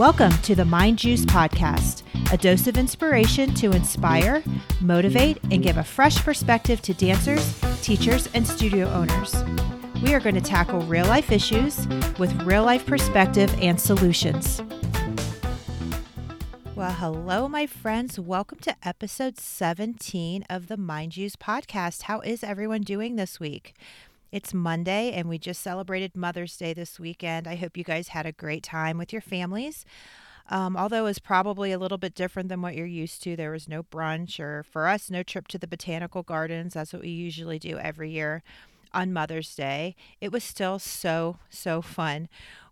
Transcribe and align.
Welcome 0.00 0.32
to 0.44 0.54
the 0.54 0.64
Mind 0.64 0.98
Juice 0.98 1.26
Podcast, 1.26 2.04
a 2.32 2.38
dose 2.38 2.66
of 2.66 2.78
inspiration 2.78 3.52
to 3.56 3.72
inspire, 3.72 4.42
motivate, 4.80 5.36
and 5.50 5.62
give 5.62 5.76
a 5.76 5.84
fresh 5.84 6.16
perspective 6.24 6.80
to 6.80 6.94
dancers, 6.94 7.60
teachers, 7.82 8.26
and 8.32 8.46
studio 8.46 8.88
owners. 8.88 9.44
We 10.02 10.14
are 10.14 10.20
going 10.20 10.36
to 10.36 10.40
tackle 10.40 10.80
real 10.80 11.04
life 11.04 11.30
issues 11.30 11.86
with 12.18 12.32
real 12.44 12.64
life 12.64 12.86
perspective 12.86 13.54
and 13.60 13.78
solutions. 13.78 14.62
Well, 16.74 16.92
hello, 16.92 17.46
my 17.46 17.66
friends. 17.66 18.18
Welcome 18.18 18.60
to 18.60 18.74
episode 18.82 19.36
17 19.38 20.46
of 20.48 20.68
the 20.68 20.78
Mind 20.78 21.12
Juice 21.12 21.36
Podcast. 21.36 22.04
How 22.04 22.20
is 22.20 22.42
everyone 22.42 22.80
doing 22.80 23.16
this 23.16 23.38
week? 23.38 23.74
It's 24.32 24.54
Monday, 24.54 25.10
and 25.10 25.28
we 25.28 25.38
just 25.38 25.60
celebrated 25.60 26.16
Mother's 26.16 26.56
Day 26.56 26.72
this 26.72 27.00
weekend. 27.00 27.48
I 27.48 27.56
hope 27.56 27.76
you 27.76 27.82
guys 27.82 28.08
had 28.08 28.26
a 28.26 28.32
great 28.32 28.62
time 28.62 28.96
with 28.96 29.12
your 29.12 29.22
families. 29.22 29.84
Um, 30.48 30.76
although 30.76 31.06
it's 31.06 31.18
probably 31.18 31.72
a 31.72 31.78
little 31.80 31.98
bit 31.98 32.14
different 32.14 32.48
than 32.48 32.62
what 32.62 32.76
you're 32.76 32.86
used 32.86 33.24
to. 33.24 33.34
There 33.34 33.50
was 33.50 33.68
no 33.68 33.82
brunch, 33.82 34.38
or 34.38 34.62
for 34.62 34.86
us, 34.86 35.10
no 35.10 35.24
trip 35.24 35.48
to 35.48 35.58
the 35.58 35.66
botanical 35.66 36.22
gardens. 36.22 36.74
That's 36.74 36.92
what 36.92 37.02
we 37.02 37.08
usually 37.08 37.58
do 37.58 37.78
every 37.78 38.10
year 38.10 38.44
on 38.94 39.12
Mother's 39.12 39.52
Day. 39.56 39.96
It 40.20 40.30
was 40.30 40.44
still 40.44 40.78
so, 40.78 41.38
so 41.48 41.82
fun. 41.82 42.28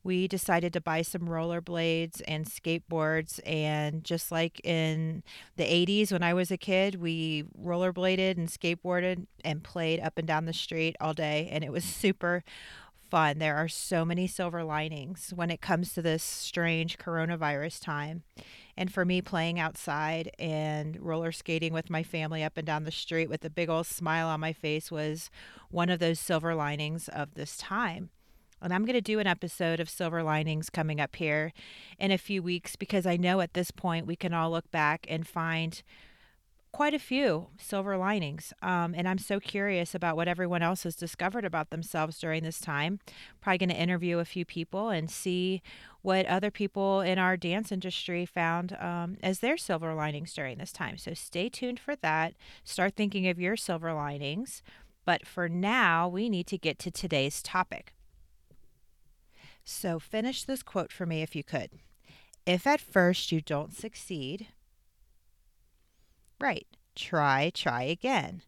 We 0.08 0.26
decided 0.26 0.72
to 0.72 0.80
buy 0.80 1.02
some 1.02 1.28
rollerblades 1.28 2.22
and 2.26 2.46
skateboards. 2.46 3.40
And 3.44 4.02
just 4.02 4.32
like 4.32 4.58
in 4.64 5.22
the 5.56 5.64
80s 5.64 6.10
when 6.10 6.22
I 6.22 6.32
was 6.32 6.50
a 6.50 6.56
kid, 6.56 6.94
we 6.94 7.44
rollerbladed 7.62 8.38
and 8.38 8.48
skateboarded 8.48 9.26
and 9.44 9.62
played 9.62 10.00
up 10.00 10.16
and 10.16 10.26
down 10.26 10.46
the 10.46 10.54
street 10.54 10.96
all 10.98 11.12
day. 11.12 11.50
And 11.52 11.62
it 11.62 11.70
was 11.70 11.84
super 12.04 12.42
fun. 13.10 13.38
There 13.38 13.56
are 13.56 13.68
so 13.68 14.06
many 14.06 14.26
silver 14.26 14.65
linings 14.65 15.34
when 15.37 15.50
it 15.50 15.60
comes 15.60 15.92
to 15.92 16.00
this 16.00 16.22
strange 16.22 16.96
coronavirus 16.96 17.82
time. 17.82 18.22
And 18.78 18.90
for 18.90 19.04
me, 19.04 19.20
playing 19.20 19.60
outside 19.60 20.30
and 20.38 20.98
roller 21.02 21.32
skating 21.32 21.74
with 21.74 21.90
my 21.90 22.02
family 22.02 22.43
up 22.43 22.56
and 22.56 22.66
down 22.66 22.84
the 22.84 22.93
street 22.93 23.28
with 23.28 23.45
a 23.45 23.50
big 23.50 23.68
old 23.68 23.87
smile 23.87 24.28
on 24.28 24.40
my 24.40 24.54
face 24.54 24.90
was 24.90 25.28
one 25.70 25.90
of 25.90 25.98
those 25.98 26.18
silver 26.18 26.54
linings 26.54 27.09
of 27.09 27.34
this 27.34 27.59
time. 27.59 28.09
And 28.62 28.73
I'm 28.73 28.84
going 28.84 28.95
to 28.95 29.01
do 29.01 29.18
an 29.18 29.26
episode 29.26 29.80
of 29.80 29.88
Silver 29.90 30.23
Linings 30.23 30.70
coming 30.70 31.01
up 31.01 31.16
here 31.16 31.52
in 31.98 32.10
a 32.10 32.18
few 32.18 32.42
weeks 32.42 32.76
because 32.76 33.06
I 33.06 33.16
know 33.16 33.40
at 33.40 33.54
this 33.54 33.70
point 33.70 34.06
we 34.06 34.16
can 34.16 34.34
all 34.34 34.50
look 34.50 34.70
back 34.70 35.06
and 35.09 35.26
find 35.26 35.82
quite 36.73 36.95
a 36.95 36.98
few 36.98 37.48
silver 37.59 37.96
linings. 37.96 38.52
Um, 38.62 38.95
and 38.95 39.09
I'm 39.09 39.18
so 39.18 39.40
curious 39.40 39.95
about 39.95 40.16
what 40.16 40.28
everyone 40.28 40.62
else 40.62 40.82
has 40.82 40.95
discovered 40.95 41.45
about 41.45 41.70
themselves 41.70 42.18
during 42.18 42.42
this 42.42 42.60
time. 42.60 43.00
Probably 43.40 43.59
going 43.59 43.70
to 43.70 43.74
interview 43.74 44.18
a 44.18 44.24
few 44.24 44.45
people 44.45 44.90
and 44.90 45.10
see 45.10 45.62
what 46.02 46.26
other 46.26 46.50
people 46.50 47.00
in 47.00 47.18
our 47.18 47.37
dance 47.37 47.72
industry 47.72 48.26
found 48.26 48.76
um, 48.80 49.16
as 49.22 49.40
their 49.40 49.56
silver 49.56 49.95
linings 49.95 50.32
during 50.34 50.59
this 50.59 50.72
time. 50.72 50.96
So 50.98 51.15
stay 51.15 51.48
tuned 51.48 51.80
for 51.80 51.96
that. 51.96 52.34
Start 52.65 52.95
thinking 52.95 53.26
of 53.28 53.40
your 53.40 53.56
silver 53.56 53.93
linings. 53.93 54.62
But 55.04 55.26
for 55.26 55.48
now, 55.48 56.06
we 56.06 56.28
need 56.28 56.46
to 56.48 56.59
get 56.59 56.78
to 56.80 56.90
today's 56.90 57.43
topic. 57.43 57.95
So 59.69 59.99
finish 59.99 60.45
this 60.45 60.63
quote 60.63 60.91
for 60.91 61.05
me 61.05 61.21
if 61.21 61.37
you 61.37 61.45
could. 61.45 61.69
If 62.47 62.66
at 62.66 62.80
first 62.80 63.30
you 63.30 63.43
don't 63.43 63.74
succeed, 63.74 64.49
Right. 66.41 66.66
Try, 66.94 67.50
try 67.55 67.83
again. 67.83 68.43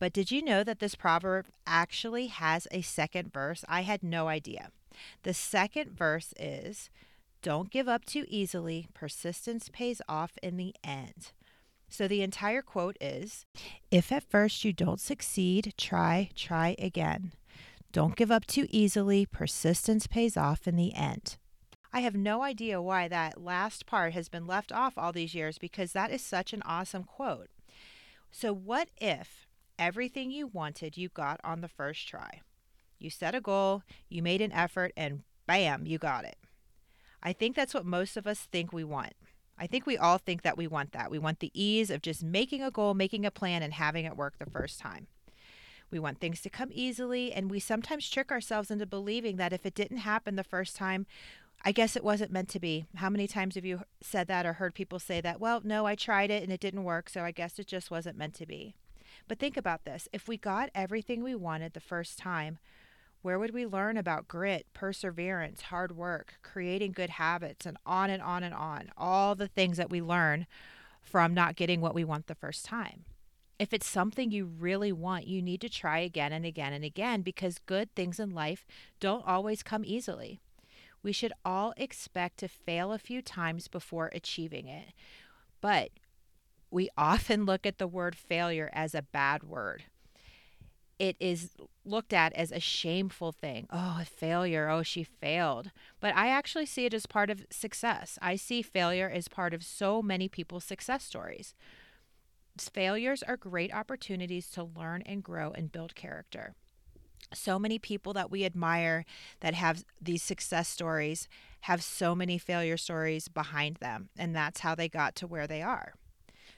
But 0.00 0.12
did 0.12 0.32
you 0.32 0.42
know 0.42 0.64
that 0.64 0.80
this 0.80 0.96
proverb 0.96 1.46
actually 1.64 2.26
has 2.26 2.66
a 2.72 2.82
second 2.82 3.32
verse? 3.32 3.64
I 3.68 3.82
had 3.82 4.02
no 4.02 4.26
idea. 4.26 4.70
The 5.22 5.32
second 5.32 5.96
verse 5.96 6.34
is 6.38 6.90
Don't 7.40 7.70
give 7.70 7.86
up 7.86 8.04
too 8.04 8.24
easily. 8.28 8.88
Persistence 8.94 9.70
pays 9.72 10.02
off 10.08 10.32
in 10.42 10.56
the 10.56 10.74
end. 10.82 11.30
So 11.88 12.08
the 12.08 12.22
entire 12.22 12.62
quote 12.62 12.96
is 13.00 13.46
If 13.92 14.10
at 14.10 14.28
first 14.28 14.64
you 14.64 14.72
don't 14.72 15.00
succeed, 15.00 15.74
try, 15.76 16.30
try 16.34 16.74
again. 16.80 17.32
Don't 17.92 18.16
give 18.16 18.30
up 18.30 18.46
too 18.46 18.66
easily. 18.70 19.24
Persistence 19.24 20.06
pays 20.06 20.36
off 20.36 20.68
in 20.68 20.76
the 20.76 20.94
end. 20.94 21.36
I 21.92 22.00
have 22.00 22.14
no 22.14 22.42
idea 22.42 22.82
why 22.82 23.08
that 23.08 23.42
last 23.42 23.86
part 23.86 24.12
has 24.12 24.28
been 24.28 24.46
left 24.46 24.72
off 24.72 24.98
all 24.98 25.12
these 25.12 25.34
years 25.34 25.56
because 25.56 25.92
that 25.92 26.10
is 26.10 26.22
such 26.22 26.52
an 26.52 26.62
awesome 26.66 27.04
quote. 27.04 27.48
So, 28.30 28.52
what 28.52 28.88
if 29.00 29.46
everything 29.78 30.30
you 30.30 30.46
wanted 30.46 30.98
you 30.98 31.08
got 31.08 31.40
on 31.42 31.62
the 31.62 31.68
first 31.68 32.06
try? 32.06 32.42
You 32.98 33.08
set 33.08 33.34
a 33.34 33.40
goal, 33.40 33.82
you 34.08 34.22
made 34.22 34.42
an 34.42 34.52
effort, 34.52 34.92
and 34.96 35.22
bam, 35.46 35.86
you 35.86 35.96
got 35.96 36.24
it. 36.24 36.36
I 37.22 37.32
think 37.32 37.56
that's 37.56 37.72
what 37.72 37.86
most 37.86 38.16
of 38.16 38.26
us 38.26 38.40
think 38.40 38.72
we 38.72 38.84
want. 38.84 39.14
I 39.58 39.66
think 39.66 39.86
we 39.86 39.96
all 39.96 40.18
think 40.18 40.42
that 40.42 40.58
we 40.58 40.66
want 40.66 40.92
that. 40.92 41.10
We 41.10 41.18
want 41.18 41.40
the 41.40 41.50
ease 41.54 41.90
of 41.90 42.02
just 42.02 42.22
making 42.22 42.62
a 42.62 42.70
goal, 42.70 42.94
making 42.94 43.24
a 43.24 43.30
plan, 43.30 43.62
and 43.62 43.72
having 43.72 44.04
it 44.04 44.16
work 44.16 44.34
the 44.38 44.50
first 44.50 44.78
time. 44.78 45.06
We 45.90 45.98
want 45.98 46.20
things 46.20 46.40
to 46.42 46.50
come 46.50 46.70
easily, 46.72 47.32
and 47.32 47.50
we 47.50 47.60
sometimes 47.60 48.08
trick 48.08 48.30
ourselves 48.30 48.70
into 48.70 48.86
believing 48.86 49.36
that 49.36 49.52
if 49.52 49.64
it 49.64 49.74
didn't 49.74 49.98
happen 49.98 50.36
the 50.36 50.44
first 50.44 50.76
time, 50.76 51.06
I 51.64 51.72
guess 51.72 51.96
it 51.96 52.04
wasn't 52.04 52.30
meant 52.30 52.48
to 52.50 52.60
be. 52.60 52.86
How 52.96 53.10
many 53.10 53.26
times 53.26 53.54
have 53.56 53.64
you 53.64 53.82
said 54.00 54.28
that 54.28 54.46
or 54.46 54.54
heard 54.54 54.74
people 54.74 54.98
say 54.98 55.20
that? 55.20 55.40
Well, 55.40 55.60
no, 55.64 55.86
I 55.86 55.94
tried 55.94 56.30
it 56.30 56.42
and 56.42 56.52
it 56.52 56.60
didn't 56.60 56.84
work, 56.84 57.08
so 57.08 57.22
I 57.22 57.32
guess 57.32 57.58
it 57.58 57.66
just 57.66 57.90
wasn't 57.90 58.18
meant 58.18 58.34
to 58.34 58.46
be. 58.46 58.74
But 59.26 59.38
think 59.38 59.56
about 59.56 59.84
this 59.84 60.08
if 60.12 60.28
we 60.28 60.36
got 60.36 60.70
everything 60.74 61.22
we 61.22 61.34
wanted 61.34 61.72
the 61.72 61.80
first 61.80 62.18
time, 62.18 62.58
where 63.22 63.38
would 63.38 63.52
we 63.52 63.66
learn 63.66 63.96
about 63.96 64.28
grit, 64.28 64.66
perseverance, 64.72 65.62
hard 65.62 65.96
work, 65.96 66.34
creating 66.42 66.92
good 66.92 67.10
habits, 67.10 67.66
and 67.66 67.76
on 67.84 68.10
and 68.10 68.22
on 68.22 68.44
and 68.44 68.54
on? 68.54 68.90
All 68.96 69.34
the 69.34 69.48
things 69.48 69.76
that 69.76 69.90
we 69.90 70.00
learn 70.00 70.46
from 71.02 71.34
not 71.34 71.56
getting 71.56 71.80
what 71.80 71.94
we 71.94 72.04
want 72.04 72.28
the 72.28 72.34
first 72.34 72.64
time. 72.64 73.04
If 73.58 73.72
it's 73.72 73.88
something 73.88 74.30
you 74.30 74.44
really 74.44 74.92
want, 74.92 75.26
you 75.26 75.42
need 75.42 75.60
to 75.62 75.68
try 75.68 75.98
again 75.98 76.32
and 76.32 76.44
again 76.44 76.72
and 76.72 76.84
again 76.84 77.22
because 77.22 77.58
good 77.58 77.92
things 77.94 78.20
in 78.20 78.30
life 78.30 78.66
don't 79.00 79.26
always 79.26 79.62
come 79.62 79.84
easily. 79.84 80.38
We 81.02 81.12
should 81.12 81.32
all 81.44 81.74
expect 81.76 82.38
to 82.38 82.48
fail 82.48 82.92
a 82.92 82.98
few 82.98 83.22
times 83.22 83.66
before 83.68 84.10
achieving 84.14 84.68
it. 84.68 84.88
But 85.60 85.90
we 86.70 86.88
often 86.96 87.44
look 87.46 87.66
at 87.66 87.78
the 87.78 87.86
word 87.86 88.14
failure 88.16 88.70
as 88.72 88.94
a 88.94 89.02
bad 89.02 89.42
word. 89.42 89.84
It 90.98 91.16
is 91.20 91.50
looked 91.84 92.12
at 92.12 92.32
as 92.32 92.50
a 92.50 92.58
shameful 92.58 93.30
thing. 93.30 93.68
Oh, 93.70 93.98
a 94.00 94.04
failure. 94.04 94.68
Oh, 94.68 94.82
she 94.82 95.04
failed. 95.04 95.70
But 96.00 96.14
I 96.16 96.28
actually 96.28 96.66
see 96.66 96.86
it 96.86 96.94
as 96.94 97.06
part 97.06 97.30
of 97.30 97.46
success. 97.50 98.18
I 98.20 98.34
see 98.34 98.62
failure 98.62 99.08
as 99.08 99.28
part 99.28 99.54
of 99.54 99.64
so 99.64 100.02
many 100.02 100.28
people's 100.28 100.64
success 100.64 101.04
stories. 101.04 101.54
Failures 102.66 103.22
are 103.22 103.36
great 103.36 103.72
opportunities 103.72 104.50
to 104.50 104.64
learn 104.64 105.02
and 105.02 105.22
grow 105.22 105.52
and 105.52 105.70
build 105.70 105.94
character. 105.94 106.54
So 107.34 107.58
many 107.58 107.78
people 107.78 108.14
that 108.14 108.30
we 108.30 108.44
admire 108.44 109.04
that 109.40 109.54
have 109.54 109.84
these 110.00 110.22
success 110.22 110.68
stories 110.68 111.28
have 111.62 111.82
so 111.82 112.14
many 112.14 112.38
failure 112.38 112.78
stories 112.78 113.28
behind 113.28 113.76
them 113.76 114.08
and 114.16 114.34
that's 114.34 114.60
how 114.60 114.74
they 114.74 114.88
got 114.88 115.14
to 115.16 115.26
where 115.26 115.46
they 115.46 115.60
are. 115.60 115.92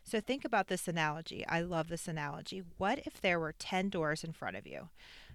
So 0.05 0.21
think 0.21 0.45
about 0.45 0.69
this 0.69 0.87
analogy. 0.87 1.45
I 1.47 1.61
love 1.61 1.89
this 1.89 2.07
analogy. 2.07 2.63
What 2.79 3.01
if 3.05 3.21
there 3.21 3.41
were 3.41 3.55
10 3.59 3.89
doors 3.89 4.23
in 4.23 4.33
front 4.33 4.57
of 4.57 4.67
you? 4.67 4.89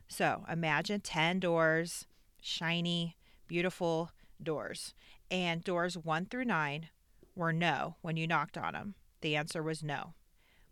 So 0.07 0.45
imagine 0.49 1.01
10 1.01 1.39
doors 1.39 2.05
shiny 2.41 3.17
beautiful 3.47 4.11
doors 4.41 4.93
and 5.31 5.63
doors 5.63 5.97
1 5.97 6.25
through 6.25 6.45
9 6.45 6.89
were 7.35 7.53
no 7.53 7.95
when 8.01 8.17
you 8.17 8.27
knocked 8.27 8.57
on 8.57 8.73
them 8.73 8.95
the 9.21 9.35
answer 9.35 9.63
was 9.63 9.83
no 9.83 10.13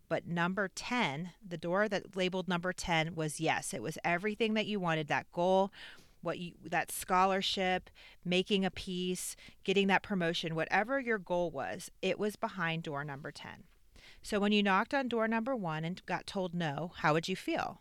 but 0.08 0.26
number 0.26 0.68
10, 0.68 1.30
the 1.46 1.56
door 1.56 1.88
that 1.88 2.16
labeled 2.16 2.48
number 2.48 2.72
10 2.72 3.14
was 3.14 3.40
yes. 3.40 3.72
It 3.72 3.82
was 3.82 3.98
everything 4.04 4.54
that 4.54 4.66
you 4.66 4.78
wanted 4.78 5.08
that 5.08 5.30
goal, 5.32 5.72
what 6.22 6.38
you 6.38 6.52
that 6.64 6.90
scholarship, 6.90 7.90
making 8.24 8.64
a 8.64 8.70
piece, 8.70 9.36
getting 9.62 9.86
that 9.88 10.02
promotion, 10.02 10.54
whatever 10.54 11.00
your 11.00 11.18
goal 11.18 11.50
was, 11.50 11.90
it 12.02 12.18
was 12.18 12.36
behind 12.36 12.82
door 12.82 13.04
number 13.04 13.30
10. 13.30 13.64
So 14.22 14.40
when 14.40 14.52
you 14.52 14.62
knocked 14.62 14.94
on 14.94 15.08
door 15.08 15.28
number 15.28 15.54
1 15.54 15.84
and 15.84 16.04
got 16.06 16.26
told 16.26 16.54
no, 16.54 16.92
how 16.96 17.12
would 17.12 17.28
you 17.28 17.36
feel? 17.36 17.80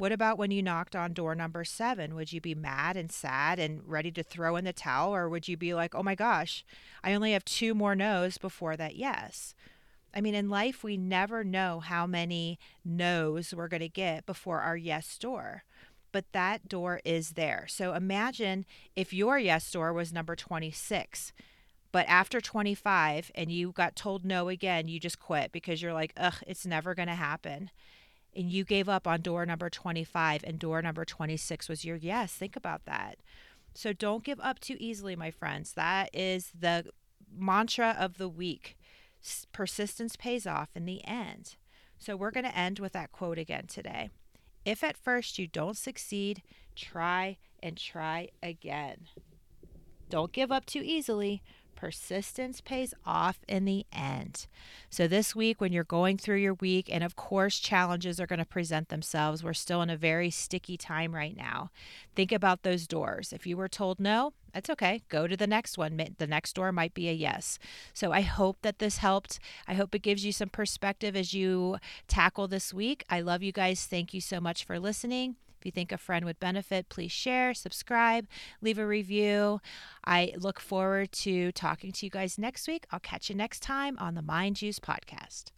What 0.00 0.12
about 0.12 0.38
when 0.38 0.50
you 0.50 0.62
knocked 0.62 0.96
on 0.96 1.12
door 1.12 1.34
number 1.34 1.62
seven? 1.62 2.14
Would 2.14 2.32
you 2.32 2.40
be 2.40 2.54
mad 2.54 2.96
and 2.96 3.12
sad 3.12 3.58
and 3.58 3.82
ready 3.84 4.10
to 4.12 4.22
throw 4.22 4.56
in 4.56 4.64
the 4.64 4.72
towel? 4.72 5.14
Or 5.14 5.28
would 5.28 5.46
you 5.46 5.58
be 5.58 5.74
like, 5.74 5.94
oh 5.94 6.02
my 6.02 6.14
gosh, 6.14 6.64
I 7.04 7.12
only 7.12 7.32
have 7.32 7.44
two 7.44 7.74
more 7.74 7.94
no's 7.94 8.38
before 8.38 8.78
that 8.78 8.96
yes? 8.96 9.54
I 10.14 10.20
mean, 10.20 10.34
in 10.34 10.48
life, 10.48 10.82
we 10.82 10.96
never 10.96 11.44
know 11.44 11.80
how 11.80 12.06
many 12.06 12.58
no's 12.84 13.54
we're 13.54 13.68
going 13.68 13.80
to 13.80 13.88
get 13.88 14.26
before 14.26 14.60
our 14.60 14.76
yes 14.76 15.16
door, 15.18 15.64
but 16.12 16.24
that 16.32 16.68
door 16.68 17.00
is 17.04 17.30
there. 17.30 17.66
So 17.68 17.94
imagine 17.94 18.66
if 18.96 19.12
your 19.12 19.38
yes 19.38 19.70
door 19.70 19.92
was 19.92 20.12
number 20.12 20.34
26, 20.34 21.32
but 21.92 22.06
after 22.08 22.40
25 22.40 23.30
and 23.34 23.50
you 23.50 23.72
got 23.72 23.96
told 23.96 24.24
no 24.24 24.48
again, 24.48 24.88
you 24.88 25.00
just 25.00 25.20
quit 25.20 25.52
because 25.52 25.82
you're 25.82 25.92
like, 25.92 26.12
ugh, 26.16 26.36
it's 26.46 26.66
never 26.66 26.94
going 26.94 27.08
to 27.08 27.14
happen. 27.14 27.70
And 28.34 28.50
you 28.50 28.64
gave 28.64 28.88
up 28.88 29.06
on 29.06 29.22
door 29.22 29.44
number 29.44 29.68
25 29.68 30.44
and 30.44 30.58
door 30.58 30.82
number 30.82 31.04
26 31.04 31.68
was 31.68 31.84
your 31.84 31.96
yes. 31.96 32.32
Think 32.32 32.56
about 32.56 32.84
that. 32.84 33.18
So 33.74 33.92
don't 33.92 34.24
give 34.24 34.40
up 34.40 34.60
too 34.60 34.76
easily, 34.78 35.16
my 35.16 35.30
friends. 35.30 35.72
That 35.72 36.10
is 36.12 36.52
the 36.58 36.86
mantra 37.36 37.96
of 37.98 38.18
the 38.18 38.28
week. 38.28 38.76
Persistence 39.52 40.16
pays 40.16 40.46
off 40.46 40.70
in 40.74 40.86
the 40.86 41.04
end. 41.06 41.56
So 41.98 42.16
we're 42.16 42.30
going 42.30 42.46
to 42.46 42.56
end 42.56 42.78
with 42.78 42.92
that 42.92 43.12
quote 43.12 43.38
again 43.38 43.66
today. 43.66 44.10
If 44.64 44.82
at 44.82 44.96
first 44.96 45.38
you 45.38 45.46
don't 45.46 45.76
succeed, 45.76 46.42
try 46.74 47.38
and 47.62 47.76
try 47.76 48.28
again. 48.42 49.08
Don't 50.08 50.32
give 50.32 50.50
up 50.50 50.66
too 50.66 50.82
easily. 50.82 51.42
Persistence 51.80 52.60
pays 52.60 52.92
off 53.06 53.38
in 53.48 53.64
the 53.64 53.86
end. 53.90 54.46
So, 54.90 55.08
this 55.08 55.34
week, 55.34 55.62
when 55.62 55.72
you're 55.72 55.82
going 55.82 56.18
through 56.18 56.36
your 56.36 56.52
week, 56.52 56.90
and 56.92 57.02
of 57.02 57.16
course, 57.16 57.58
challenges 57.58 58.20
are 58.20 58.26
going 58.26 58.38
to 58.38 58.44
present 58.44 58.90
themselves, 58.90 59.42
we're 59.42 59.54
still 59.54 59.80
in 59.80 59.88
a 59.88 59.96
very 59.96 60.28
sticky 60.28 60.76
time 60.76 61.14
right 61.14 61.34
now. 61.34 61.70
Think 62.14 62.32
about 62.32 62.64
those 62.64 62.86
doors. 62.86 63.32
If 63.32 63.46
you 63.46 63.56
were 63.56 63.66
told 63.66 63.98
no, 63.98 64.34
that's 64.52 64.68
okay. 64.68 65.00
Go 65.08 65.26
to 65.26 65.38
the 65.38 65.46
next 65.46 65.78
one. 65.78 65.98
The 66.18 66.26
next 66.26 66.52
door 66.52 66.70
might 66.70 66.92
be 66.92 67.08
a 67.08 67.14
yes. 67.14 67.58
So, 67.94 68.12
I 68.12 68.20
hope 68.20 68.58
that 68.60 68.78
this 68.78 68.98
helped. 68.98 69.38
I 69.66 69.72
hope 69.72 69.94
it 69.94 70.02
gives 70.02 70.22
you 70.22 70.32
some 70.32 70.50
perspective 70.50 71.16
as 71.16 71.32
you 71.32 71.78
tackle 72.08 72.46
this 72.46 72.74
week. 72.74 73.06
I 73.08 73.22
love 73.22 73.42
you 73.42 73.52
guys. 73.52 73.86
Thank 73.86 74.12
you 74.12 74.20
so 74.20 74.38
much 74.38 74.64
for 74.64 74.78
listening. 74.78 75.36
If 75.60 75.66
you 75.66 75.72
think 75.72 75.92
a 75.92 75.98
friend 75.98 76.24
would 76.24 76.40
benefit, 76.40 76.88
please 76.88 77.12
share, 77.12 77.52
subscribe, 77.52 78.26
leave 78.62 78.78
a 78.78 78.86
review. 78.86 79.60
I 80.06 80.32
look 80.38 80.58
forward 80.58 81.12
to 81.12 81.52
talking 81.52 81.92
to 81.92 82.06
you 82.06 82.10
guys 82.10 82.38
next 82.38 82.66
week. 82.66 82.86
I'll 82.90 82.98
catch 82.98 83.28
you 83.28 83.36
next 83.36 83.60
time 83.60 83.98
on 83.98 84.14
the 84.14 84.22
Mind 84.22 84.56
Juice 84.56 84.78
podcast. 84.78 85.50